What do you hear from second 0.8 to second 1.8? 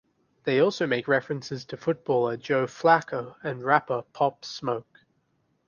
make references